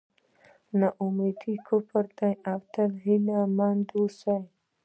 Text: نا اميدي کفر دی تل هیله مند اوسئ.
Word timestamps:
نا 0.79 0.87
اميدي 1.03 1.53
کفر 1.67 2.05
دی 2.17 2.31
تل 2.73 2.91
هیله 3.05 3.39
مند 3.57 3.87
اوسئ. 3.97 4.37